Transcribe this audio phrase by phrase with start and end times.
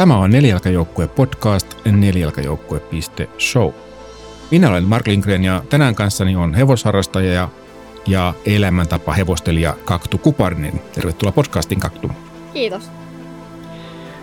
[0.00, 3.70] Tämä on Nelijalkajoukkue podcast nelijalkajoukkue.show.
[4.50, 7.48] Minä olen Mark Lindgren ja tänään kanssani on hevosharrastaja ja,
[8.06, 10.80] ja elämäntapa hevostelija Kaktu Kuparinen.
[10.92, 12.10] Tervetuloa podcastin Kaktu.
[12.52, 12.90] Kiitos.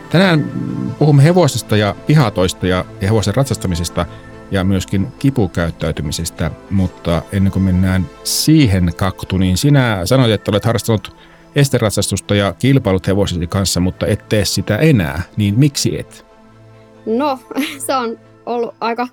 [0.09, 0.52] Tänään
[0.99, 4.05] puhumme hevosesta ja pihatoista ja, ja hevosen ratsastamisesta
[4.52, 11.16] ja myöskin kipukäyttäytymisestä, mutta ennen kuin mennään siihen Kaktu, niin sinä sanoit, että olet harrastanut
[11.55, 16.26] esteratsastusta ja kilpailut hevosesi kanssa, mutta et tee sitä enää, niin miksi et?
[17.05, 17.40] No,
[17.85, 19.08] se on ollut aika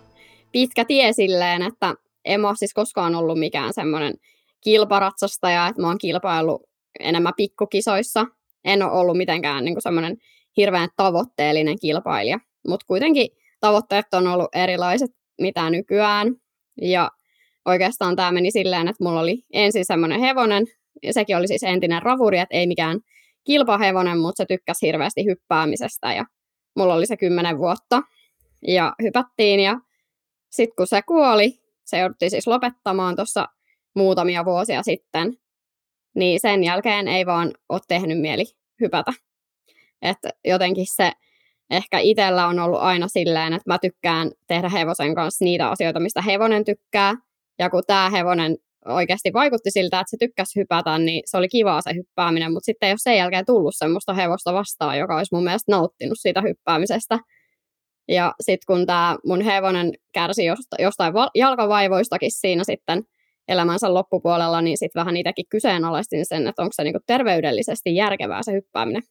[0.52, 1.94] pitkä tie silleen, että
[2.24, 4.14] en ole siis koskaan ollut mikään semmoinen
[4.60, 6.62] kilparatsastaja, että mä oon kilpaillut
[7.00, 8.26] enemmän pikkukisoissa.
[8.64, 10.16] En ole ollut mitenkään niin semmoinen
[10.56, 12.38] hirveän tavoitteellinen kilpailija,
[12.68, 13.28] mutta kuitenkin
[13.60, 15.10] tavoitteet on ollut erilaiset
[15.40, 16.34] mitä nykyään.
[16.82, 17.10] Ja
[17.64, 20.66] oikeastaan tämä meni silleen, että mulla oli ensin semmoinen hevonen,
[21.12, 23.00] sekin oli siis entinen ravuri, että ei mikään
[23.44, 26.24] kilpahevonen, mutta se tykkäsi hirveästi hyppäämisestä ja
[26.76, 28.02] mulla oli se kymmenen vuotta
[28.68, 29.80] ja hypättiin ja
[30.50, 33.48] sitten kun se kuoli, se jouduttiin siis lopettamaan tuossa
[33.94, 35.32] muutamia vuosia sitten,
[36.14, 38.44] niin sen jälkeen ei vaan ole tehnyt mieli
[38.80, 39.12] hypätä.
[40.02, 41.12] Että jotenkin se
[41.70, 46.22] ehkä itsellä on ollut aina silleen, että mä tykkään tehdä hevosen kanssa niitä asioita, mistä
[46.22, 47.14] hevonen tykkää.
[47.58, 51.80] Ja kun tämä hevonen oikeasti vaikutti siltä, että se tykkäsi hypätä, niin se oli kivaa
[51.80, 55.72] se hyppääminen, mutta sitten ei sen jälkeen tullut semmoista hevosta vastaan, joka olisi mun mielestä
[55.72, 57.18] nauttinut siitä hyppäämisestä.
[58.08, 60.44] Ja sitten kun tämä mun hevonen kärsi
[60.78, 63.02] jostain jalkavaivoistakin siinä sitten
[63.48, 68.52] elämänsä loppupuolella, niin sitten vähän niitäkin kyseenalaistin sen, että onko se niinku terveydellisesti järkevää se
[68.52, 69.02] hyppääminen.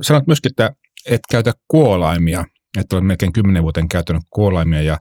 [0.00, 0.72] Sanot myöskin, että
[1.10, 2.44] et käytä kuolaimia,
[2.80, 4.98] että olet melkein kymmenen vuoteen käyttänyt kuolaimia ja,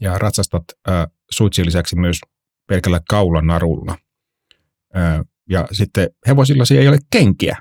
[0.00, 2.16] ja ratsastat äh, suitsien lisäksi myös
[2.66, 3.96] pelkällä kaulanarulla.
[5.50, 7.56] Ja sitten hevosilla ei ole kenkiä,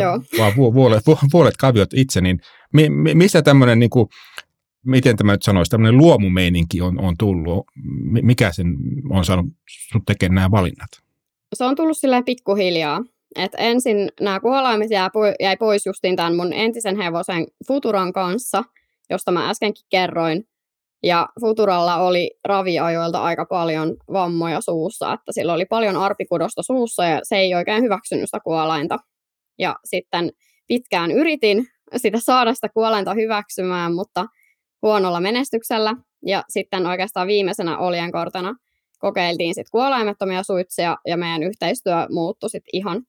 [0.00, 0.20] Joo.
[0.38, 2.40] vaan vuolet, vuolet kaviot itse, niin
[2.72, 4.08] mi, mi, mistä tämmöinen, niin kuin,
[4.86, 7.66] miten tämä nyt sanoisi, tämmöinen luomumeininki on, on tullut?
[8.22, 8.76] Mikä sen
[9.10, 9.46] on saanut
[9.88, 10.90] sinut tekemään nämä valinnat?
[11.54, 13.02] Se on tullut silleen pikkuhiljaa.
[13.36, 14.90] Et ensin nämä kuolaimet
[15.40, 18.64] jäi pois justiin tämän mun entisen hevosen Futuran kanssa,
[19.10, 20.48] josta mä äskenkin kerroin.
[21.06, 27.20] Ja Futuralla oli raviajoilta aika paljon vammoja suussa, että sillä oli paljon arpikudosta suussa ja
[27.22, 28.98] se ei oikein hyväksynyt sitä kuolainta.
[29.58, 30.30] Ja sitten
[30.66, 34.26] pitkään yritin sitä saada sitä kuolainta hyväksymään, mutta
[34.82, 35.94] huonolla menestyksellä.
[36.26, 38.54] Ja sitten oikeastaan viimeisenä oljenkortena
[38.98, 43.02] kokeiltiin sitten kuolaimettomia suitsia ja meidän yhteistyö muuttui sitten ihan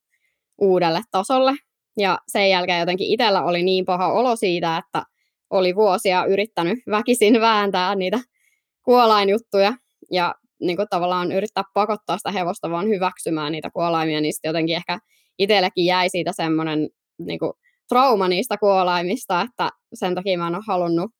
[0.58, 1.54] uudelle tasolle.
[1.98, 5.04] Ja sen jälkeen jotenkin itsellä oli niin paha olo siitä, että
[5.50, 8.20] oli vuosia yrittänyt väkisin vääntää niitä
[8.84, 9.74] kuolainjuttuja
[10.12, 14.76] ja niin kuin tavallaan yrittää pakottaa sitä hevosta vaan hyväksymään niitä kuolaimia, niin sitten jotenkin
[14.76, 15.00] ehkä
[15.40, 17.54] itsellekin jäi siitä semmoinen niin kuin
[17.90, 21.12] trauma niistä kuolaimista, että sen takia mä en ole halunnut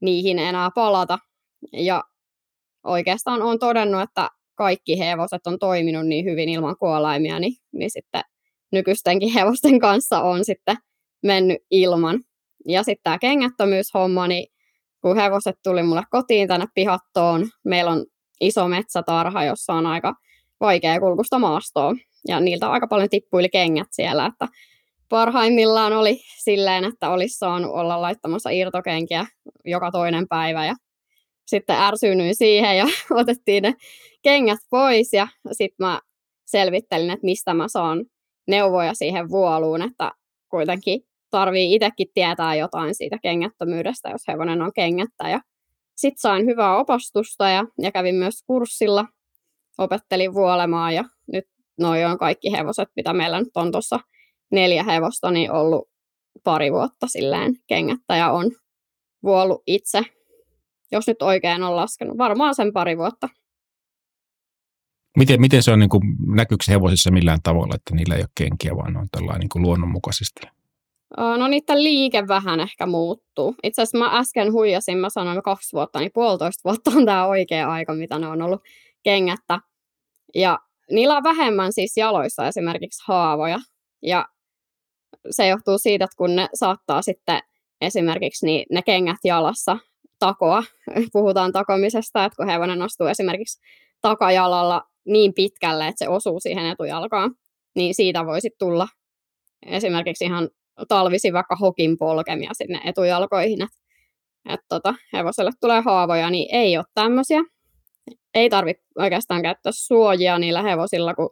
[0.00, 1.18] niihin enää palata.
[1.72, 2.04] Ja
[2.84, 8.22] oikeastaan on todennut, että kaikki hevoset on toiminut niin hyvin ilman kuolaimia, niin, niin sitten
[8.72, 10.76] nykyistenkin hevosten kanssa on sitten
[11.22, 12.20] mennyt ilman.
[12.68, 14.46] Ja sitten tämä kengättömyyshomma, niin
[15.02, 18.06] kun hevoset tuli mulle kotiin tänne pihattoon, meillä on
[18.40, 20.14] iso metsätarha, jossa on aika
[20.60, 21.94] vaikea kulkusta maastoa.
[22.28, 24.48] Ja niiltä aika paljon tippuili kengät siellä, että
[25.08, 29.26] parhaimmillaan oli silleen, että olisi saanut olla laittamassa irtokenkiä
[29.64, 30.66] joka toinen päivä.
[30.66, 30.74] Ja
[31.46, 32.86] sitten ärsyynnyin siihen ja
[33.20, 33.74] otettiin ne
[34.22, 36.00] kengät pois ja sitten mä
[36.46, 38.04] selvittelin, että mistä mä saan
[38.46, 40.12] neuvoja siihen vuoluun, että
[40.48, 41.00] kuitenkin
[41.30, 45.28] tarvii itsekin tietää jotain siitä kengättömyydestä, jos hevonen on kengättä.
[45.28, 45.40] Ja
[45.96, 49.04] sitten sain hyvää opastusta ja, ja kävin myös kurssilla,
[49.78, 51.44] opettelin vuolemaan ja nyt
[51.78, 54.00] noin on kaikki hevoset, mitä meillä nyt on tuossa
[54.52, 55.88] neljä hevosta, niin ollut
[56.44, 58.50] pari vuotta silleen kengättä ja on
[59.22, 60.02] vuollut itse,
[60.92, 63.28] jos nyt oikein on laskenut, varmaan sen pari vuotta.
[65.16, 68.76] Miten, miten se on, niin kuin, näkyykö hevosissa millään tavalla, että niillä ei ole kenkiä,
[68.76, 70.55] vaan on tällainen niin kuin luonnonmukaisesti?
[71.16, 73.54] No niiden liike vähän ehkä muuttuu.
[73.62, 77.70] Itse asiassa mä äsken huijasin, mä sanoin kaksi vuotta, niin puolitoista vuotta on tämä oikea
[77.70, 78.62] aika, mitä ne on ollut
[79.02, 79.60] kengättä.
[80.34, 80.58] Ja
[80.90, 83.58] niillä on vähemmän siis jaloissa esimerkiksi haavoja.
[84.02, 84.28] Ja
[85.30, 87.40] se johtuu siitä, että kun ne saattaa sitten
[87.80, 89.78] esimerkiksi niin ne kengät jalassa
[90.18, 90.62] takoa,
[91.12, 93.60] puhutaan takomisesta, että kun hevonen astuu esimerkiksi
[94.00, 97.34] takajalalla niin pitkälle, että se osuu siihen etujalkaan,
[97.76, 98.88] niin siitä voisi tulla
[99.66, 100.50] esimerkiksi ihan
[100.88, 103.76] talvisi vaikka hokin polkemia sinne etujalkoihin, että
[104.48, 107.40] et tota, hevoselle tulee haavoja, niin ei ole tämmöisiä.
[108.34, 111.30] Ei tarvitse oikeastaan käyttää suojia niillä hevosilla, kun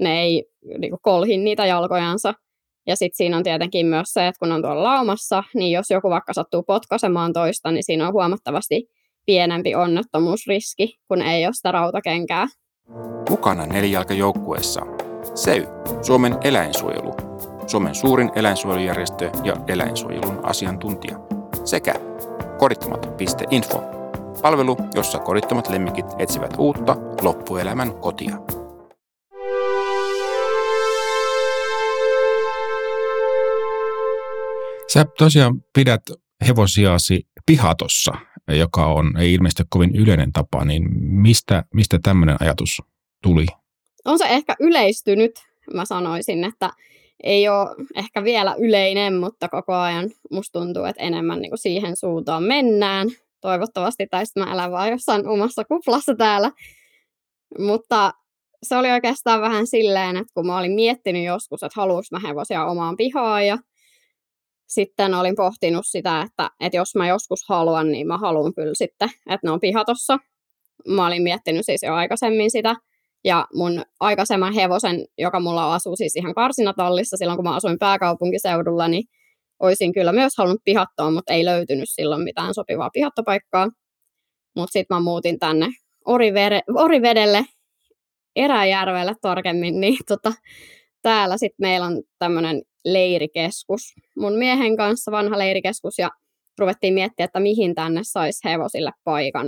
[0.00, 0.44] ne ei
[0.78, 2.34] niin kuin kolhi niitä jalkojansa.
[2.86, 6.10] Ja sitten siinä on tietenkin myös se, että kun on tuolla laumassa, niin jos joku
[6.10, 8.88] vaikka sattuu potkasemaan toista, niin siinä on huomattavasti
[9.26, 12.46] pienempi onnettomuusriski, kun ei ole sitä rautakenkää.
[13.30, 14.80] Mukana nelijalkajoukkueessa
[15.34, 15.66] SEY,
[16.02, 17.31] Suomen eläinsuojelu,
[17.72, 21.18] Suomen suurin eläinsuojelujärjestö ja eläinsuojelun asiantuntija,
[21.64, 21.94] sekä
[22.58, 23.82] korittomat.info,
[24.42, 28.36] palvelu, jossa korittomat lemmikit etsivät uutta loppuelämän kotia.
[34.92, 36.02] Sä tosiaan pidät
[36.46, 38.12] hevosiaasi pihatossa,
[38.48, 42.82] joka on ei ilmeisesti kovin yleinen tapa, niin mistä, mistä tämmöinen ajatus
[43.22, 43.46] tuli?
[44.04, 45.32] On se ehkä yleistynyt,
[45.74, 46.70] mä sanoisin, että
[47.22, 51.96] ei ole ehkä vielä yleinen, mutta koko ajan musta tuntuu, että enemmän niin kuin siihen
[51.96, 53.08] suuntaan mennään.
[53.40, 56.50] Toivottavasti, tai sitten mä elän vaan jossain omassa kuplassa täällä.
[57.58, 58.12] Mutta
[58.62, 62.66] se oli oikeastaan vähän silleen, että kun mä olin miettinyt joskus, että haluaisin mä hevosia
[62.66, 63.58] omaan pihaan ja
[64.68, 69.08] sitten olin pohtinut sitä, että, että jos mä joskus haluan, niin mä haluan kyllä sitten,
[69.30, 70.18] että ne on pihatossa.
[70.88, 72.76] Mä olin miettinyt siis jo aikaisemmin sitä.
[73.24, 78.88] Ja mun aikaisemman hevosen, joka mulla asuu siis ihan karsinatallissa silloin, kun mä asuin pääkaupunkiseudulla,
[78.88, 79.04] niin
[79.60, 83.68] olisin kyllä myös halunnut pihattoa, mutta ei löytynyt silloin mitään sopivaa pihattopaikkaa.
[84.56, 85.68] Mutta sitten mä muutin tänne
[86.04, 87.44] Orivere, Orivedelle,
[88.36, 90.32] Eräjärvelle tarkemmin, niin tota,
[91.02, 93.82] täällä sitten meillä on tämmöinen leirikeskus
[94.16, 96.10] mun miehen kanssa, vanha leirikeskus, ja
[96.58, 99.46] ruvettiin miettiä, että mihin tänne saisi hevosille paikan.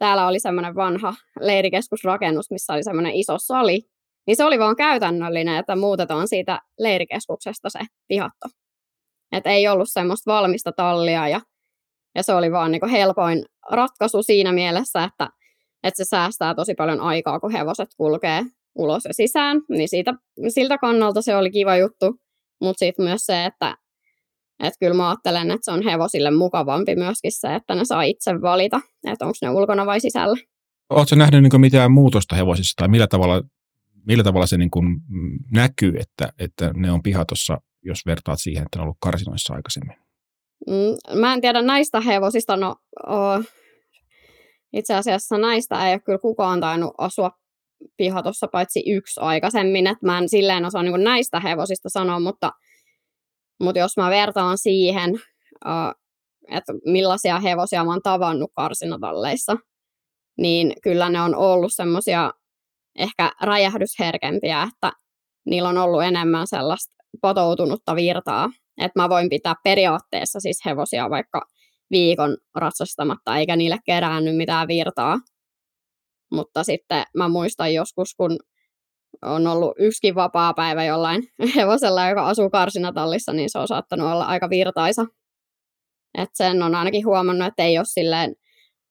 [0.00, 3.80] Täällä oli semmoinen vanha leirikeskusrakennus, missä oli semmoinen iso sali,
[4.26, 8.48] niin se oli vaan käytännöllinen, että muutetaan siitä leirikeskuksesta se pihatto.
[9.32, 11.40] Että ei ollut semmoista valmista tallia ja,
[12.14, 15.28] ja se oli vaan niin helpoin ratkaisu siinä mielessä, että,
[15.82, 18.42] että se säästää tosi paljon aikaa, kun hevoset kulkee
[18.78, 19.60] ulos ja sisään.
[19.68, 20.14] Niin siitä,
[20.48, 22.16] siltä kannalta se oli kiva juttu.
[22.60, 23.76] Mutta sitten myös se, että
[24.62, 28.40] et kyllä mä ajattelen, että se on hevosille mukavampi myöskin se, että ne saa itse
[28.40, 30.36] valita, että onko ne ulkona vai sisällä.
[30.90, 33.42] Oletko nähnyt niin mitään muutosta hevosissa tai millä tavalla,
[34.06, 35.00] millä tavalla se niin kuin
[35.52, 39.96] näkyy, että, että ne on pihatossa, jos vertaat siihen, että ne on ollut karsinoissa aikaisemmin?
[40.66, 42.56] Mm, mä en tiedä näistä hevosista.
[42.56, 42.76] No,
[43.06, 43.44] oh,
[44.72, 47.30] itse asiassa näistä ei ole kyllä kukaan tainnut asua
[47.96, 49.86] pihatossa paitsi yksi aikaisemmin.
[49.86, 52.52] Et mä en silleen osaa niin näistä hevosista sanoa, mutta,
[53.60, 55.20] mutta jos mä vertaan siihen,
[56.48, 59.56] että millaisia hevosia mä oon tavannut karsinatalleissa,
[60.38, 62.32] niin kyllä ne on ollut semmoisia
[62.98, 64.92] ehkä räjähdysherkempiä, että
[65.46, 68.50] niillä on ollut enemmän sellaista patoutunutta virtaa.
[68.78, 71.42] Että mä voin pitää periaatteessa siis hevosia vaikka
[71.90, 75.18] viikon ratsastamatta, eikä niille keräänny mitään virtaa.
[76.32, 78.38] Mutta sitten mä muistan joskus, kun
[79.22, 81.22] on ollut yksikin vapaa päivä jollain
[81.56, 85.06] hevosella, joka asuu karsinatallissa, niin se on saattanut olla aika virtaisa.
[86.18, 88.34] Et sen on ainakin huomannut, että ei ole silleen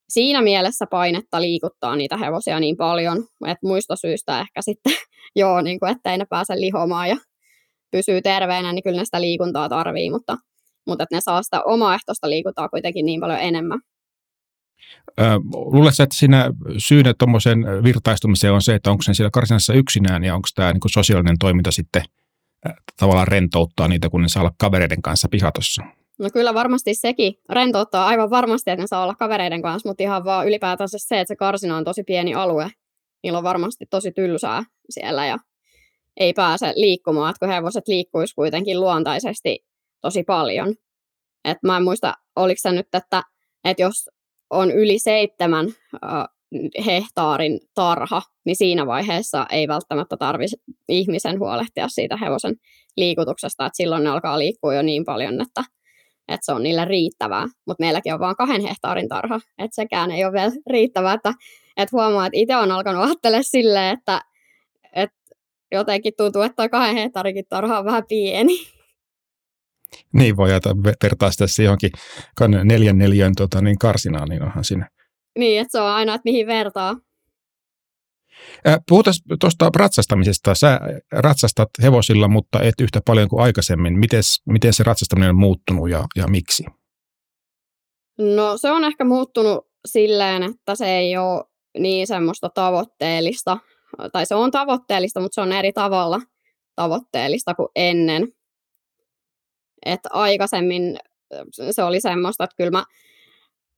[0.10, 3.18] siinä mielessä painetta liikuttaa niitä hevosia niin paljon,
[3.48, 4.94] että muista syystä ehkä sitten
[5.36, 7.18] joo, niin kuin, ettei ne pääse lihomaan ja
[7.92, 10.38] pysyy terveenä, niin kyllä ne sitä liikuntaa tarvii, mutta,
[10.88, 13.80] mutta että ne saa sitä omaehtoista liikuntaa kuitenkin niin paljon enemmän.
[15.54, 20.36] Luuletko, että siinä syynä tuommoisen virtaistumiseen on se, että onko se siellä karsinassa yksinään ja
[20.36, 22.04] onko tämä niin sosiaalinen toiminta sitten
[23.00, 25.84] tavallaan rentouttaa niitä, kun ne saa olla kavereiden kanssa pihatossa?
[26.20, 30.26] No kyllä varmasti sekin rentouttaa aivan varmasti, että ne saa olla kavereiden kanssa, mutta ihan
[30.26, 32.72] vaan ylipäätänsä se, että se karsina on tosi pieni alue.
[33.24, 35.38] Niillä on varmasti tosi tylsää siellä ja
[36.18, 39.66] ei pääse liikkumaan, että kun hevoset liikkuisi kuitenkin luontaisesti
[40.02, 40.76] tosi paljon.
[41.46, 43.24] Et mä en muista, oliko se nyt, että,
[43.64, 44.10] että jos
[44.50, 45.68] on yli seitsemän
[46.86, 50.58] hehtaarin tarha, niin siinä vaiheessa ei välttämättä tarvitse
[50.90, 52.56] ihmisen huolehtia siitä hevosen
[52.98, 55.64] liikutuksesta, että silloin ne alkaa liikkua jo niin paljon, että,
[56.28, 57.48] että se on niille riittävää.
[57.68, 61.34] Mutta meilläkin on vain kahden hehtaarin tarha, että sekään ei ole vielä riittävää, että,
[61.78, 64.22] että huomaa, että itse on alkanut ajattelemaan silleen, että,
[64.94, 65.18] että
[65.72, 68.79] jotenkin tuntuu, että kahden hehtaarinkin tarha on vähän pieni.
[70.14, 70.50] Niin voi
[71.04, 71.92] vertaa sitä johonkin
[72.64, 74.90] neljän neljän tota, niin karsinaan, niin onhan siinä.
[75.38, 76.96] Niin, että se on aina, että mihin vertaa.
[78.90, 80.56] Puhutaan tuosta ratsastamisesta.
[80.56, 80.80] Sä
[81.12, 84.00] ratsastat hevosilla, mutta et yhtä paljon kuin aikaisemmin.
[84.00, 86.64] Mites, miten se ratsastaminen on muuttunut ja, ja miksi?
[88.18, 91.44] No se on ehkä muuttunut silleen, että se ei ole
[91.78, 93.58] niin semmoista tavoitteellista.
[94.12, 96.20] Tai se on tavoitteellista, mutta se on eri tavalla
[96.76, 98.28] tavoitteellista kuin ennen.
[99.86, 100.98] Että aikaisemmin
[101.72, 102.84] se oli semmoista, että kyllä mä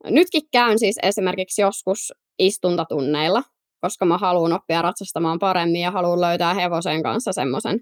[0.10, 3.44] nytkin käyn siis esimerkiksi joskus istuntatunneilla,
[3.82, 7.80] koska mä haluan oppia ratsastamaan paremmin ja haluan löytää hevosen kanssa semmoisen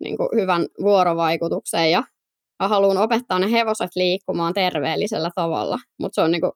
[0.00, 2.02] niin hyvän vuorovaikutuksen ja
[2.62, 6.52] mä haluan opettaa ne hevoset liikkumaan terveellisellä tavalla, mutta se on niin kuin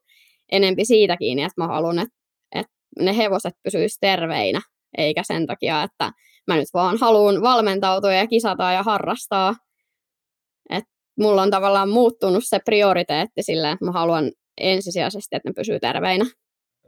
[0.52, 2.14] enempi siitä kiinni, että mä haluan, että,
[2.54, 4.60] että ne hevoset pysyisivät terveinä,
[4.98, 6.12] eikä sen takia, että
[6.46, 9.54] mä nyt vaan haluan valmentautua ja kisata ja harrastaa.
[11.18, 16.24] Mulla on tavallaan muuttunut se prioriteetti sillä, että mä haluan ensisijaisesti, että ne pysyy terveinä.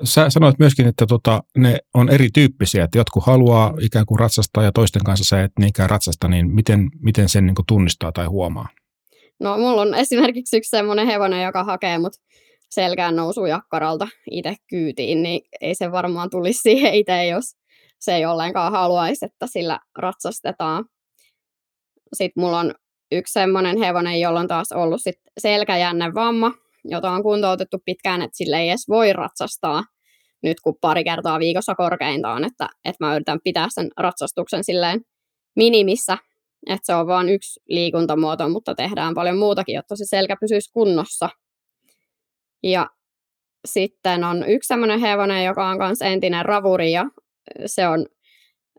[0.05, 4.73] Sä sanoit myöskin, että tota, ne on erityyppisiä, että jotkut haluaa ikään kuin ratsastaa ja
[4.73, 8.69] toisten kanssa sä et niinkään ratsasta, niin miten, miten sen niin tunnistaa tai huomaa?
[9.41, 12.13] No mulla on esimerkiksi yksi semmoinen hevonen, joka hakee mut
[12.71, 17.45] selkään nousu jakkaralta itse kyytiin, niin ei se varmaan tulisi siihen itse, jos
[18.01, 20.85] se ei ollenkaan haluaisi, että sillä ratsastetaan.
[22.17, 22.75] Sitten mulla on
[23.13, 26.53] yksi semmoinen hevonen, jolla on taas ollut sit selkäjänne vamma,
[26.85, 29.83] jota on kuntoutettu pitkään, että sille ei edes voi ratsastaa
[30.43, 35.01] nyt kun pari kertaa viikossa korkeintaan, että, että mä yritän pitää sen ratsastuksen silleen
[35.57, 36.19] minimissä,
[36.67, 41.29] että se on vain yksi liikuntamuoto, mutta tehdään paljon muutakin, jotta se selkä pysyisi kunnossa.
[42.63, 42.91] Ja
[43.65, 47.05] sitten on yksi semmoinen hevonen, joka on myös entinen ravuri ja
[47.67, 48.01] se on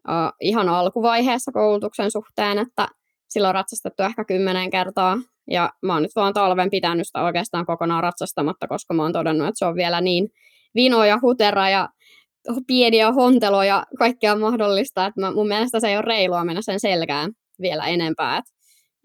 [0.08, 2.88] uh, ihan alkuvaiheessa koulutuksen suhteen, että
[3.30, 5.18] sillä on ratsastettu ehkä kymmenen kertaa
[5.52, 9.48] ja mä oon nyt vaan talven pitänyt sitä oikeastaan kokonaan ratsastamatta, koska mä oon todennut,
[9.48, 10.30] että se on vielä niin
[10.76, 11.90] vino ja hutera ja
[12.68, 16.80] pieniä honteloja ja kaikkea mahdollista, että mä, mun mielestä se ei ole reilua mennä sen
[16.80, 17.32] selkään
[17.62, 18.38] vielä enempää.
[18.38, 18.46] Et,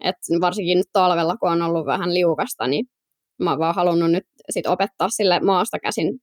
[0.03, 2.85] et varsinkin nyt talvella, kun on ollut vähän liukasta, niin
[3.39, 6.19] mä oon vaan halunnut nyt sit opettaa sille maasta käsin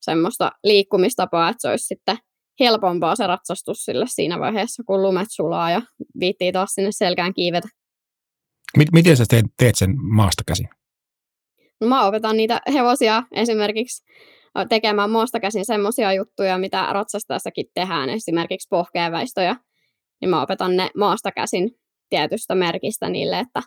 [0.00, 2.16] semmoista liikkumistapaa, että se olisi sitten
[2.60, 5.82] helpompaa se ratsastus sille siinä vaiheessa, kun lumet sulaa ja
[6.20, 7.68] viittii taas sinne selkään kiivetä.
[8.92, 10.68] Miten sä teet, teet sen maasta käsin?
[11.80, 14.04] No mä opetan niitä hevosia esimerkiksi
[14.68, 19.56] tekemään maasta käsin semmoisia juttuja, mitä ratsastaessakin tehdään, esimerkiksi pohkeaväistöjä,
[20.20, 21.70] niin mä opetan ne maasta käsin
[22.08, 23.62] tietystä merkistä niille, että,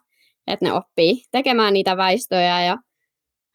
[0.47, 2.77] että ne oppii tekemään niitä väistöjä ja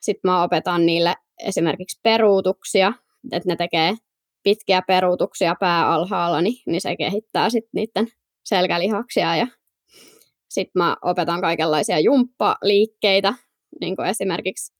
[0.00, 2.92] sitten mä opetan niille esimerkiksi peruutuksia,
[3.32, 3.94] että ne tekee
[4.42, 8.08] pitkiä peruutuksia pää alhaalla, niin, niin se kehittää sitten niiden
[8.44, 9.46] selkälihaksia ja
[10.48, 13.34] sitten mä opetan kaikenlaisia jumppaliikkeitä,
[13.80, 14.72] niin kuin esimerkiksi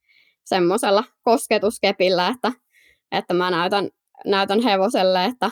[0.45, 2.53] semmoisella kosketuskepillä, että,
[3.13, 3.91] että mä näytän,
[4.27, 5.51] näytän hevoselle, että,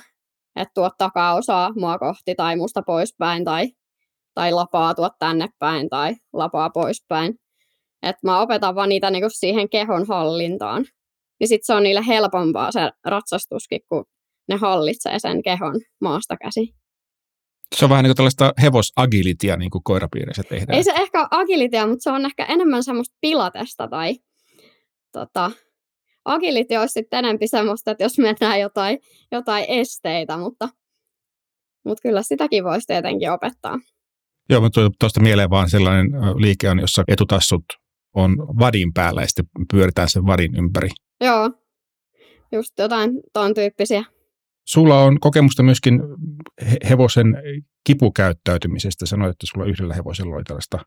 [0.56, 3.68] että tuot takaosaa mua kohti tai musta poispäin tai,
[4.34, 7.34] tai lapaa tuot tänne päin tai lapaa poispäin.
[8.02, 10.84] Että mä opetan vaan niitä niinku siihen kehon hallintaan.
[11.40, 14.04] Niin sitten se on niille helpompaa se ratsastuskin, kun
[14.48, 16.74] ne hallitsee sen kehon maasta käsi.
[17.74, 20.76] Se on vähän niin kuin tällaista hevosagilitia niin kuin koirapiirissä tehdään.
[20.76, 24.14] Ei se ehkä ole agilitia, mutta se on ehkä enemmän semmoista pilatesta tai
[25.12, 25.50] tota,
[26.24, 28.98] agility olisi sitten enemmän semmoista, että jos mennään jotain,
[29.32, 30.68] jotain esteitä, mutta,
[31.84, 33.78] mutta kyllä sitäkin voisi tietenkin opettaa.
[34.50, 37.64] Joo, mutta tuosta mieleen vaan sellainen liike on, jossa etutassut
[38.14, 40.88] on vadin päällä ja sitten pyöritään sen vadin ympäri.
[41.20, 41.50] Joo,
[42.52, 44.04] just jotain tuon tyyppisiä.
[44.64, 46.00] Sulla on kokemusta myöskin
[46.88, 47.36] hevosen
[47.84, 49.06] kipukäyttäytymisestä.
[49.06, 50.78] Sanoit, että sulla yhdellä hevosella oli tällaista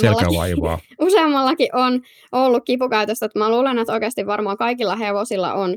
[0.00, 0.78] selkävaivaa.
[1.00, 3.28] Useammallakin on ollut kipukäytöstä.
[3.34, 5.76] Mä luulen, että oikeasti varmaan kaikilla hevosilla on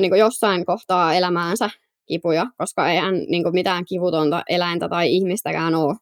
[0.00, 1.70] niin jossain kohtaa elämäänsä
[2.06, 5.96] kipuja, koska eihän niin mitään kivutonta eläintä tai ihmistäkään ole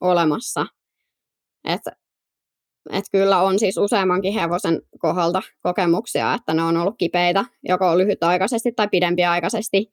[0.00, 0.66] olemassa.
[1.64, 1.80] Et,
[2.90, 8.72] et kyllä on siis useammankin hevosen kohdalta kokemuksia, että ne on ollut kipeitä, joko lyhytaikaisesti
[8.72, 9.92] tai pidempiaikaisesti.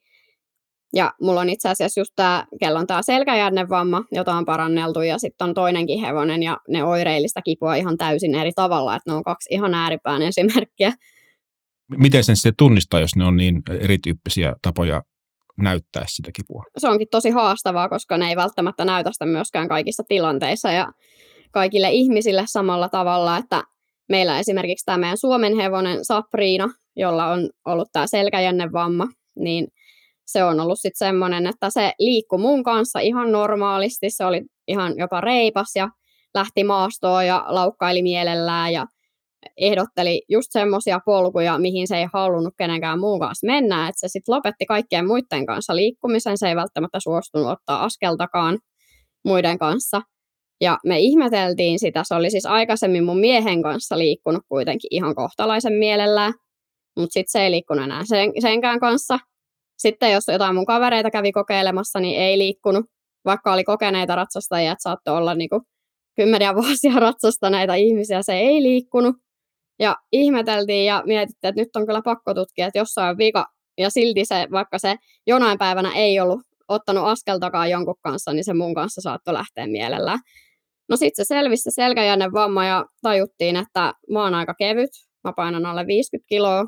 [0.95, 5.17] Ja mulla on itse asiassa just tämä, kello on tämä selkäjännevamma, jota on paranneltu, ja
[5.17, 9.23] sitten on toinenkin hevonen, ja ne oireillista kipua ihan täysin eri tavalla, että ne on
[9.23, 10.93] kaksi ihan ääripään esimerkkiä.
[11.97, 15.03] Miten sen sitten tunnistaa, jos ne on niin erityyppisiä tapoja
[15.57, 16.63] näyttää sitä kipua?
[16.77, 20.87] Se onkin tosi haastavaa, koska ne ei välttämättä näytä sitä myöskään kaikissa tilanteissa, ja
[21.51, 23.63] kaikille ihmisille samalla tavalla, että
[24.09, 29.67] meillä esimerkiksi tämä meidän Suomen hevonen Sapriina, jolla on ollut tämä selkäjännevamma, niin–
[30.31, 34.93] se on ollut sitten semmoinen, että se liikkui mun kanssa ihan normaalisti, se oli ihan
[34.97, 35.89] jopa reipas ja
[36.33, 38.85] lähti maastoon ja laukkaili mielellään ja
[39.57, 44.35] ehdotteli just semmoisia polkuja, mihin se ei halunnut kenenkään muun kanssa mennä, että se sitten
[44.35, 48.59] lopetti kaikkien muiden kanssa liikkumisen, se ei välttämättä suostunut ottaa askeltakaan
[49.25, 50.01] muiden kanssa.
[50.61, 55.73] Ja me ihmeteltiin sitä, se oli siis aikaisemmin mun miehen kanssa liikkunut kuitenkin ihan kohtalaisen
[55.73, 56.33] mielellään,
[56.97, 59.19] mutta sitten se ei liikkunut enää sen, senkään kanssa.
[59.77, 62.85] Sitten jos jotain mun kavereita kävi kokeilemassa, niin ei liikkunut,
[63.25, 65.61] vaikka oli kokeneita ratsastajia, että saattoi olla niin kuin
[66.15, 69.15] kymmeniä vuosia ratsastaneita ihmisiä, se ei liikkunut.
[69.79, 73.45] Ja ihmeteltiin ja mietittiin, että nyt on kyllä pakko tutkia, että jossain on vika.
[73.77, 74.95] Ja silti se, vaikka se
[75.27, 80.19] jonain päivänä ei ollut ottanut askeltakaan jonkun kanssa, niin se mun kanssa saattoi lähteä mielellään.
[80.89, 84.89] No sitten se selvisi se selkäjänne vamma ja tajuttiin, että mä oon aika kevyt,
[85.23, 86.65] mä painan alle 50 kiloa,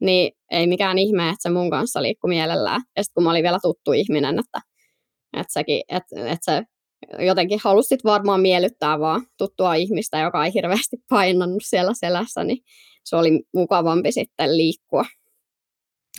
[0.00, 2.82] niin ei mikään ihme, että se mun kanssa liikkui mielellään.
[2.96, 4.60] Ja sitten kun mä olin vielä tuttu ihminen, että,
[5.36, 6.62] että, sekin, että, että se
[7.18, 12.58] jotenkin halusit varmaan miellyttää vaan tuttua ihmistä, joka ei hirveästi painannut siellä selässä, niin
[13.04, 15.04] se oli mukavampi sitten liikkua.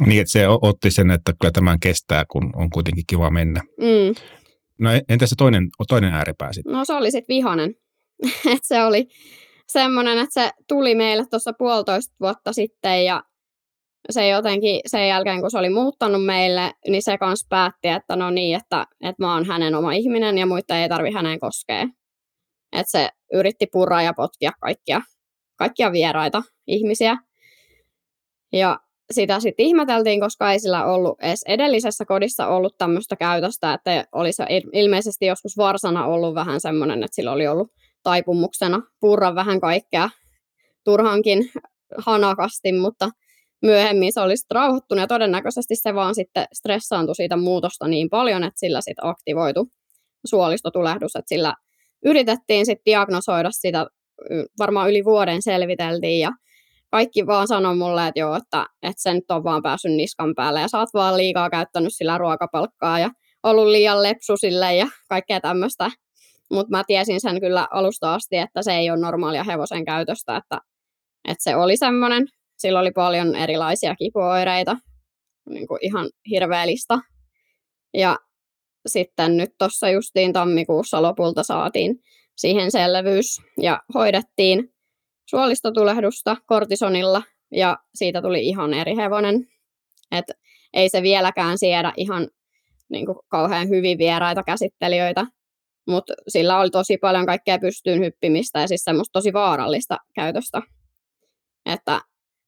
[0.05, 3.61] Niin, että se otti sen, että kyllä tämän kestää, kun on kuitenkin kiva mennä.
[3.79, 4.15] Mm.
[4.79, 6.73] No entä se toinen, toinen ääripää sitten?
[6.73, 7.75] No se oli sitten vihanen.
[8.53, 9.07] et se oli
[9.67, 13.23] semmoinen, että se tuli meille tuossa puolitoista vuotta sitten ja
[14.09, 18.29] se jotenkin sen jälkeen, kun se oli muuttanut meille, niin se kanssa päätti, että no
[18.29, 21.87] niin, että, että mä oon hänen oma ihminen ja muita ei tarvi hänen koskea.
[22.71, 25.01] Että se yritti purraa ja potkia kaikkia,
[25.55, 27.17] kaikkia vieraita ihmisiä.
[28.53, 28.79] Ja
[29.11, 34.43] sitä sitten ihmeteltiin, koska ei sillä ollut edes edellisessä kodissa ollut tämmöistä käytöstä, että olisi
[34.73, 37.71] ilmeisesti joskus varsana ollut vähän semmoinen, että sillä oli ollut
[38.03, 40.09] taipumuksena purra vähän kaikkea
[40.83, 41.51] turhankin
[41.97, 43.09] hanakasti, mutta
[43.61, 48.59] myöhemmin se olisi rauhoittunut ja todennäköisesti se vaan sitten stressaantui siitä muutosta niin paljon, että
[48.59, 49.67] sillä sitten aktivoitu
[50.25, 51.53] suolistotulehdus, että sillä
[52.05, 53.87] yritettiin sitten diagnosoida sitä,
[54.59, 56.31] varmaan yli vuoden selviteltiin ja
[56.95, 60.61] kaikki vaan sanoi mulle, että joo, että, että se nyt on vaan päässyt niskan päälle
[60.61, 63.09] ja sä oot vaan liikaa käyttänyt sillä ruokapalkkaa ja
[63.43, 65.91] ollut liian lepsu sille ja kaikkea tämmöistä.
[66.51, 70.59] Mutta mä tiesin sen kyllä alusta asti, että se ei ole normaalia hevosen käytöstä, että,
[71.27, 74.77] että se oli semmoinen, sillä oli paljon erilaisia kipuoireita,
[75.49, 76.99] niin kuin ihan hirveä lista.
[77.93, 78.17] Ja
[78.87, 81.95] sitten nyt tuossa justiin tammikuussa lopulta saatiin
[82.37, 84.74] siihen selvyys ja hoidettiin
[85.25, 89.47] suolistotulehdusta kortisonilla ja siitä tuli ihan eri hevonen.
[90.11, 90.25] Et
[90.73, 92.27] ei se vieläkään siedä ihan
[92.89, 95.25] niin kuin, kauhean hyvin vieraita käsittelijöitä,
[95.87, 100.61] mutta sillä oli tosi paljon kaikkea pystyyn hyppimistä ja siis semmoista tosi vaarallista käytöstä.
[101.65, 102.01] Että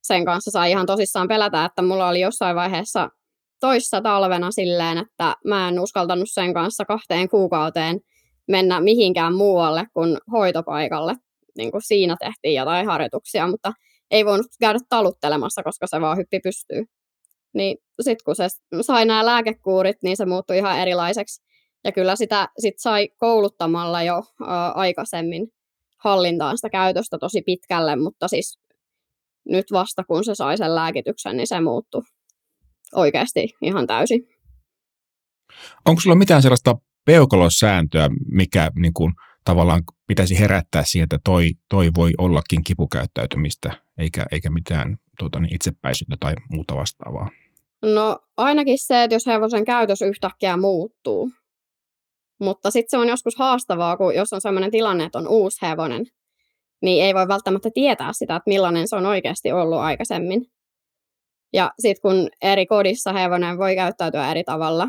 [0.03, 3.09] sen kanssa sai ihan tosissaan pelätä, että mulla oli jossain vaiheessa
[3.59, 7.99] toissa talvena silleen, että mä en uskaltanut sen kanssa kahteen kuukauteen
[8.47, 11.13] mennä mihinkään muualle kuin hoitopaikalle
[11.57, 13.73] niin kuin siinä tehtiin jotain harjoituksia, mutta
[14.11, 16.85] ei voinut käydä taluttelemassa, koska se vaan hyppi pystyy.
[17.53, 18.47] Niin sitten kun se
[18.81, 21.41] sai nämä lääkekuurit, niin se muuttui ihan erilaiseksi.
[21.83, 25.47] Ja kyllä sitä sit sai kouluttamalla jo ää, aikaisemmin
[26.03, 28.59] hallintaan sitä käytöstä tosi pitkälle, mutta siis
[29.45, 32.01] nyt vasta kun se sai sen lääkityksen, niin se muuttui
[32.95, 34.27] oikeasti ihan täysin.
[35.85, 39.13] Onko sulla mitään sellaista peukalosääntöä, mikä niin kuin,
[39.47, 45.55] tavallaan pitäisi herättää siihen, että toi, toi voi ollakin kipukäyttäytymistä, eikä, eikä mitään tuota, niin
[45.55, 47.29] itsepäisyyttä tai muuta vastaavaa?
[47.81, 51.31] No ainakin se, että jos hevosen käytös yhtäkkiä muuttuu.
[52.39, 56.05] Mutta sitten se on joskus haastavaa, kun jos on sellainen tilanne, että on uusi hevonen,
[56.81, 60.45] niin ei voi välttämättä tietää sitä, että millainen se on oikeasti ollut aikaisemmin.
[61.53, 64.87] Ja sitten kun eri kodissa hevonen voi käyttäytyä eri tavalla.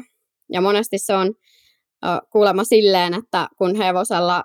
[0.52, 1.34] Ja monesti se on
[2.32, 4.44] kuulemma silleen, että kun hevosella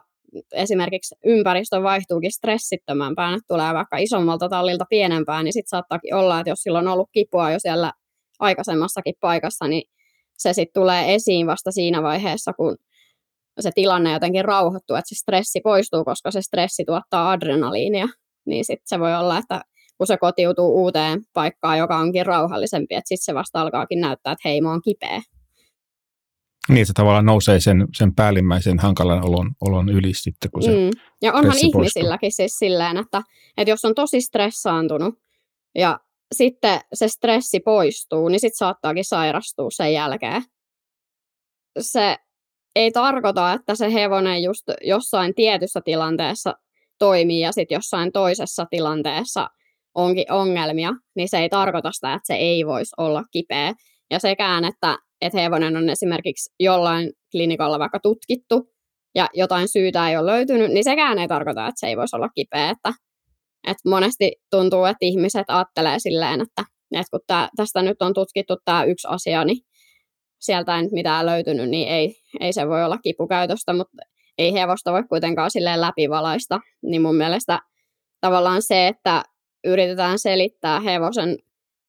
[0.51, 6.49] esimerkiksi ympäristö vaihtuukin stressittömämpään, että tulee vaikka isommalta tallilta pienempään, niin sitten saattaakin olla, että
[6.49, 7.91] jos sillä on ollut kipua jo siellä
[8.39, 9.83] aikaisemmassakin paikassa, niin
[10.37, 12.77] se sitten tulee esiin vasta siinä vaiheessa, kun
[13.59, 18.07] se tilanne jotenkin rauhoittuu, että se stressi poistuu, koska se stressi tuottaa adrenaliinia,
[18.45, 19.61] niin sitten se voi olla, että
[19.97, 24.49] kun se kotiutuu uuteen paikkaan, joka onkin rauhallisempi, että sitten se vasta alkaakin näyttää, että
[24.49, 25.21] hei, mä oon kipeä.
[26.69, 30.89] Niin, se tavallaan nousee sen, sen päällimmäisen hankalan olon, olon yli sitten, kun se mm.
[31.21, 32.35] Ja onhan ihmisilläkin poistuu.
[32.35, 33.21] siis silleen, että,
[33.57, 35.15] että jos on tosi stressaantunut
[35.75, 35.99] ja
[36.33, 40.43] sitten se stressi poistuu, niin sitten saattaakin sairastua sen jälkeen.
[41.79, 42.17] Se
[42.75, 46.53] ei tarkoita, että se hevonen just jossain tietyssä tilanteessa
[46.99, 49.49] toimii ja sitten jossain toisessa tilanteessa
[49.95, 53.73] onkin ongelmia, niin se ei tarkoita sitä, että se ei voisi olla kipeä.
[54.13, 58.69] Ja sekään, että että hevonen on esimerkiksi jollain klinikalla vaikka tutkittu
[59.15, 62.29] ja jotain syytä ei ole löytynyt, niin sekään ei tarkoita, että se ei voisi olla
[62.29, 62.69] kipeä.
[62.69, 62.93] Että,
[63.67, 68.57] että monesti tuntuu, että ihmiset ajattelee silleen, että, että kun tää, tästä nyt on tutkittu
[68.65, 69.57] tämä yksi asia, niin
[70.39, 73.97] sieltä ei nyt mitään löytynyt, niin ei, ei se voi olla kipukäytöstä, mutta
[74.37, 76.59] ei hevosta voi kuitenkaan silleen läpivalaista.
[76.83, 77.59] Niin mun mielestä
[78.21, 79.23] tavallaan se, että
[79.63, 81.37] yritetään selittää hevosen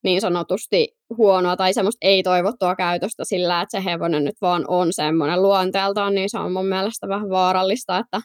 [0.04, 5.42] niin sanotusti huonoa tai semmoista ei-toivottua käytöstä sillä, että se hevonen nyt vaan on semmoinen
[5.42, 8.20] luonteeltaan, niin se on mun mielestä vähän vaarallista, että,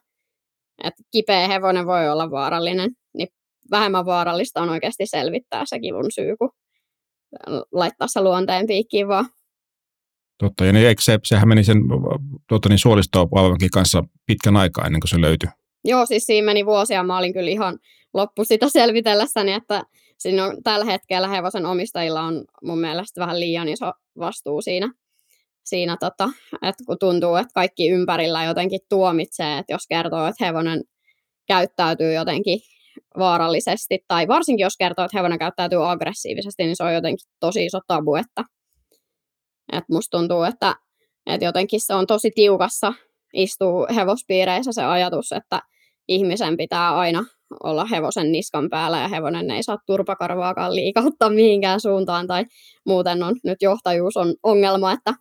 [0.83, 3.27] että kipeä hevonen voi olla vaarallinen, niin
[3.71, 6.49] vähemmän vaarallista on oikeasti selvittää se kivun syy, kuin
[7.71, 9.25] laittaa se luonteen piikkiin vaan.
[10.37, 11.77] Totta, ja niin, eikö se, sehän meni sen
[12.49, 15.49] tuota, niin suolistovalvankin kanssa pitkän aikaa ennen kuin se löytyi.
[15.83, 17.03] Joo, siis siinä meni vuosia.
[17.03, 17.79] Mä olin kyllä ihan
[18.13, 19.83] loppu sitä selvitellessäni, että
[20.19, 24.93] siinä on, tällä hetkellä hevosen omistajilla on mun mielestä vähän liian iso vastuu siinä,
[25.65, 26.29] siinä tota,
[26.61, 30.83] että kun tuntuu, että kaikki ympärillä jotenkin tuomitsee, että jos kertoo, että hevonen
[31.47, 32.59] käyttäytyy jotenkin
[33.17, 37.79] vaarallisesti, tai varsinkin jos kertoo, että hevonen käyttäytyy aggressiivisesti, niin se on jotenkin tosi iso
[37.87, 38.43] tabu, että,
[39.71, 40.75] että musta tuntuu, että,
[41.25, 42.93] että jotenkin se on tosi tiukassa
[43.33, 45.61] istuu hevospiireissä se ajatus, että
[46.07, 47.25] ihmisen pitää aina
[47.63, 52.45] olla hevosen niskan päällä ja hevonen ei saa turpakarvaakaan liikauttaa mihinkään suuntaan tai
[52.85, 55.13] muuten on nyt johtajuus on ongelma, että,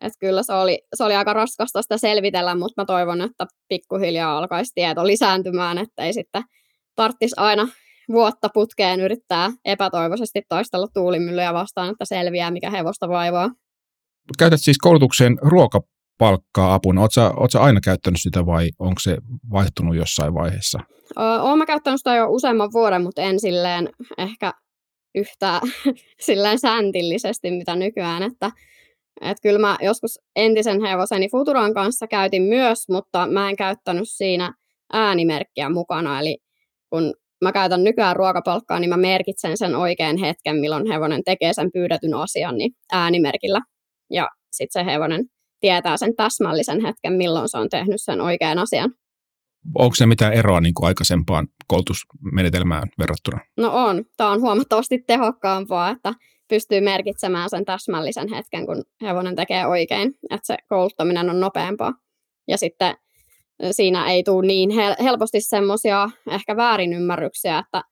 [0.00, 4.38] että kyllä se oli, se oli aika raskasta sitä selvitellä, mutta mä toivon, että pikkuhiljaa
[4.38, 6.42] alkaisi tieto lisääntymään, että ei sitten
[6.94, 7.68] tarttisi aina
[8.08, 13.50] vuotta putkeen yrittää epätoivoisesti taistella tuulimyllyjä vastaan, että selviää, mikä hevosta vaivaa.
[14.38, 15.38] Käytät siis koulutukseen
[16.22, 17.00] ruokapalkkaa apuna.
[17.00, 19.16] Oletko aina käyttänyt sitä vai onko se
[19.52, 20.78] vaihtunut jossain vaiheessa?
[21.16, 24.52] Olen mä käyttänyt sitä jo useamman vuoden, mutta en silleen ehkä
[25.14, 25.60] yhtä
[26.26, 28.50] silleen sääntillisesti, mitä nykyään, että
[29.20, 34.52] et kyllä mä joskus entisen hevoseni Futuran kanssa käytin myös, mutta mä en käyttänyt siinä
[34.92, 36.38] äänimerkkiä mukana, eli
[36.90, 41.70] kun mä käytän nykyään ruokapalkkaa, niin mä merkitsen sen oikean hetken, milloin hevonen tekee sen
[41.72, 43.60] pyydetyn asian niin äänimerkillä.
[44.10, 45.24] Ja sitten se hevonen
[45.62, 48.90] tietää sen täsmällisen hetken, milloin se on tehnyt sen oikean asian.
[49.74, 53.40] Onko se mitään eroa niin kuin aikaisempaan koulutusmenetelmään verrattuna?
[53.56, 54.04] No on.
[54.16, 56.14] Tämä on huomattavasti tehokkaampaa, että
[56.48, 60.14] pystyy merkitsemään sen täsmällisen hetken, kun hevonen tekee oikein.
[60.30, 61.92] Että se kouluttaminen on nopeampaa.
[62.48, 62.94] Ja sitten
[63.70, 67.82] siinä ei tule niin hel- helposti semmoisia ehkä väärinymmärryksiä, että,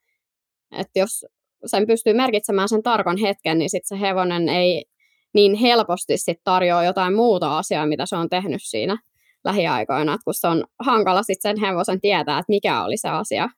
[0.78, 1.26] että jos
[1.66, 4.84] sen pystyy merkitsemään sen tarkan hetken, niin sitten se hevonen ei
[5.34, 8.98] niin helposti sit tarjoa jotain muuta asiaa, mitä se on tehnyt siinä
[9.44, 13.48] lähiaikoina, että kun se on hankala sitten sen hevosen tietää, että mikä oli se asia.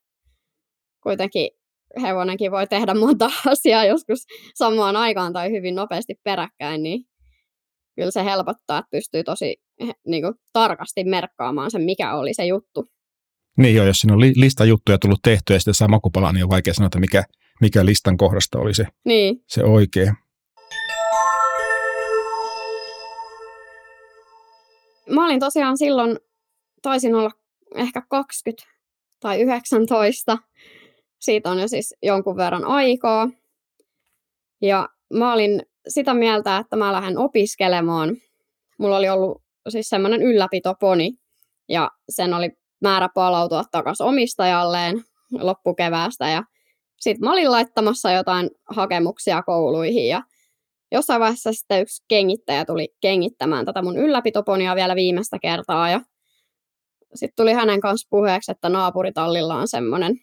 [1.02, 1.48] Kuitenkin
[2.02, 4.18] hevonenkin voi tehdä monta asiaa joskus
[4.54, 7.04] samaan aikaan tai hyvin nopeasti peräkkäin, niin
[7.96, 9.56] kyllä se helpottaa, että pystyy tosi
[10.06, 12.90] niin kuin, tarkasti merkkaamaan sen, mikä oli se juttu.
[13.58, 16.44] Niin joo, jos siinä on li- lista juttuja tullut tehtyä ja sitten saa makupala, niin
[16.44, 17.24] on vaikea sanoa, että mikä,
[17.60, 19.36] mikä listan kohdasta oli se, niin.
[19.48, 20.14] se oikea.
[25.14, 26.18] Mä olin tosiaan silloin,
[26.82, 27.30] taisin olla
[27.74, 28.64] ehkä 20
[29.20, 30.38] tai 19.
[31.20, 33.28] Siitä on jo siis jonkun verran aikaa.
[34.62, 38.16] Ja mä olin sitä mieltä, että mä lähden opiskelemaan.
[38.78, 41.12] Mulla oli ollut siis semmoinen ylläpitoponi,
[41.68, 45.04] ja sen oli määrä palautua takaisin omistajalleen
[45.40, 46.28] loppukeväästä.
[46.28, 46.42] Ja
[47.00, 50.22] sitten mä olin laittamassa jotain hakemuksia kouluihin, ja
[50.92, 56.00] jossain vaiheessa sitten yksi kengittäjä tuli kengittämään tätä mun ylläpitoponia vielä viimeistä kertaa, ja
[57.14, 60.14] sitten tuli hänen kanssa puheeksi, että naapuritallilla on semmoinen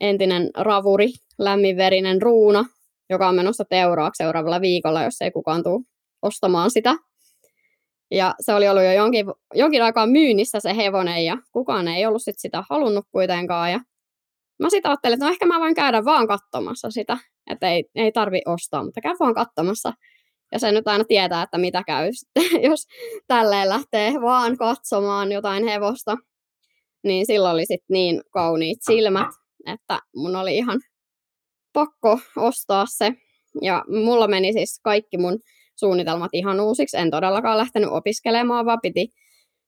[0.00, 2.64] entinen ravuri, lämminverinen ruuna,
[3.10, 5.80] joka on menossa teuraaksi seuraavalla viikolla, jos ei kukaan tule
[6.22, 6.94] ostamaan sitä.
[8.10, 12.22] Ja se oli ollut jo jonkin, jonkin aikaa myynnissä se hevonen ja kukaan ei ollut
[12.22, 13.72] sit sitä halunnut kuitenkaan.
[13.72, 13.80] Ja
[14.58, 17.18] mä sitten ajattelin, että no ehkä mä voin käydä vaan katsomassa sitä,
[17.50, 19.92] että ei, ei tarvi ostaa, mutta käy vaan katsomassa.
[20.52, 22.86] Ja se nyt aina tietää, että mitä käy sitten, jos
[23.26, 26.16] tälleen lähtee vaan katsomaan jotain hevosta.
[27.04, 29.28] Niin silloin oli sitten niin kauniit silmät,
[29.66, 30.80] että mun oli ihan
[31.72, 33.12] pakko ostaa se.
[33.62, 35.38] Ja mulla meni siis kaikki mun
[35.76, 36.96] suunnitelmat ihan uusiksi.
[36.96, 39.08] En todellakaan lähtenyt opiskelemaan, vaan piti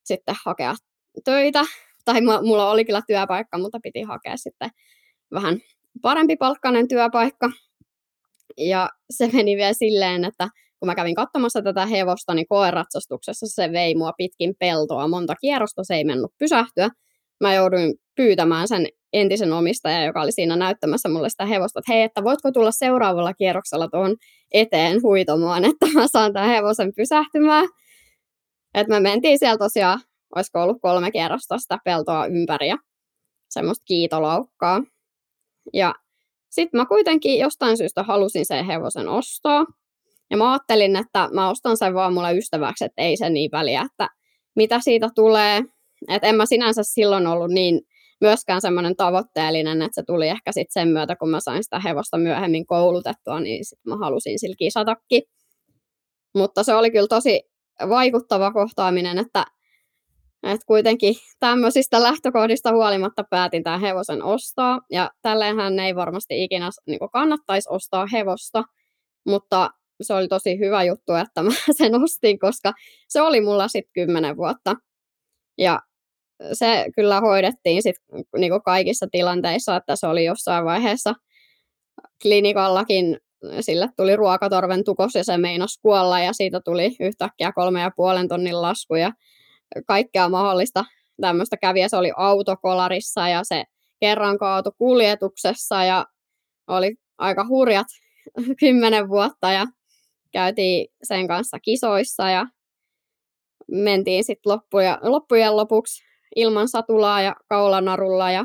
[0.04, 0.74] sitten hakea
[1.24, 1.64] töitä.
[2.04, 4.70] Tai mulla oli kyllä työpaikka, mutta piti hakea sitten
[5.32, 5.60] vähän
[6.02, 7.50] parempi palkkainen työpaikka.
[8.58, 10.48] Ja se meni vielä silleen, että
[10.82, 15.84] kun mä kävin katsomassa tätä hevosta, niin koeratsastuksessa se vei mua pitkin peltoa monta kierrosta,
[15.84, 16.88] se ei mennyt pysähtyä.
[17.40, 22.02] Mä jouduin pyytämään sen entisen omistajan, joka oli siinä näyttämässä mulle sitä hevosta, että hei,
[22.02, 24.16] että voitko tulla seuraavalla kierroksella tuohon
[24.52, 27.68] eteen huitomaan, että mä saan tämän hevosen pysähtymään.
[28.74, 30.00] Että me mentiin siellä tosiaan,
[30.36, 32.76] olisiko ollut kolme kierrosta sitä peltoa ympäri ja
[33.50, 34.82] semmoista kiitolaukkaa.
[35.72, 35.94] Ja
[36.50, 39.64] sitten mä kuitenkin jostain syystä halusin sen hevosen ostaa.
[40.32, 43.82] Ja mä ajattelin, että mä ostan sen vaan mulle ystäväksi, että ei se niin väliä,
[43.82, 44.08] että
[44.56, 45.62] mitä siitä tulee.
[46.08, 47.80] Että en mä sinänsä silloin ollut niin
[48.20, 52.18] myöskään semmoinen tavoitteellinen, että se tuli ehkä sitten sen myötä, kun mä sain sitä hevosta
[52.18, 55.22] myöhemmin koulutettua, niin sitten mä halusin sillä kisatakin.
[56.34, 57.42] Mutta se oli kyllä tosi
[57.88, 59.44] vaikuttava kohtaaminen, että,
[60.42, 64.80] että kuitenkin tämmöisistä lähtökohdista huolimatta päätin tämän hevosen ostaa.
[64.90, 68.64] Ja tälleenhän ei varmasti ikinä niin kannattaisi ostaa hevosta,
[69.26, 69.70] mutta
[70.02, 72.72] se oli tosi hyvä juttu, että mä sen ostin, koska
[73.08, 74.76] se oli mulla sitten kymmenen vuotta.
[75.58, 75.80] Ja
[76.52, 77.96] se kyllä hoidettiin sit
[78.36, 81.14] niinku kaikissa tilanteissa, että se oli jossain vaiheessa
[82.22, 83.18] klinikallakin
[83.60, 88.28] sille tuli ruokatorven tukos ja se meinasi kuolla ja siitä tuli yhtäkkiä kolme ja puolen
[88.28, 89.12] tonnin lasku ja
[89.86, 90.84] kaikkea mahdollista
[91.20, 93.64] tämmöistä kävi ja se oli autokolarissa ja se
[94.00, 96.06] kerran kaatu kuljetuksessa ja
[96.66, 97.86] oli aika hurjat
[98.60, 99.66] kymmenen vuotta ja
[100.32, 102.46] käytiin sen kanssa kisoissa ja
[103.70, 106.02] mentiin sitten loppujen, loppujen lopuksi
[106.36, 108.44] ilman satulaa ja kaulanarulla ja,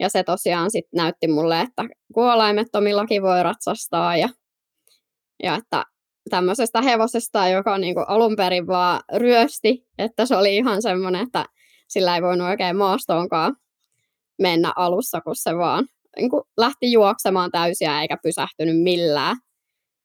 [0.00, 4.28] ja se tosiaan sitten näytti mulle, että kuolaimettomillakin voi ratsastaa ja,
[5.42, 5.84] ja että
[6.30, 11.44] tämmöisestä hevosesta, joka niinku alun perin vaan ryösti, että se oli ihan semmoinen, että
[11.88, 13.56] sillä ei voinut oikein maastoonkaan
[14.38, 19.36] mennä alussa, kun se vaan niin kuin lähti juoksemaan täysiä eikä pysähtynyt millään.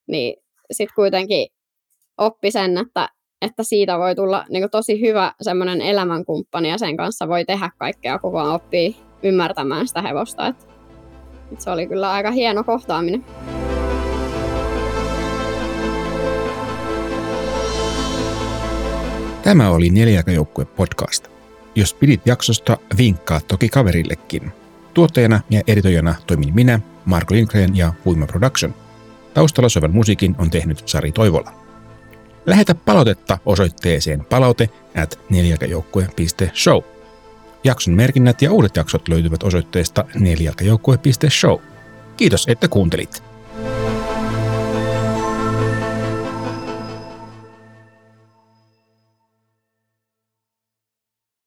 [0.08, 1.48] Niin sitten kuitenkin
[2.18, 3.10] oppi sen, että,
[3.42, 7.70] että siitä voi tulla niin kuin tosi hyvä semmoinen elämänkumppani ja sen kanssa voi tehdä
[7.78, 10.48] kaikkea, kun vaan oppii ymmärtämään sitä hevosta.
[10.48, 10.68] Et,
[11.52, 13.26] et se oli kyllä aika hieno kohtaaminen.
[19.44, 21.28] Tämä oli Neljäkajoukkue podcast.
[21.76, 24.52] Jos pidit jaksosta, vinkkaa toki kaverillekin.
[24.94, 28.87] Tuottajana ja editoijana toimin minä, Marko Lindgren ja Huima Production.
[29.38, 31.54] Taustalla soivan musiikin on tehnyt Sari Toivola.
[32.46, 34.70] Lähetä palautetta osoitteeseen palaute
[35.04, 36.82] at neljälkäjoukkue.show.
[37.64, 41.58] Jakson merkinnät ja uudet jaksot löytyvät osoitteesta neljälkäjoukkue.show.
[42.18, 43.24] Kiitos, että kuuntelit.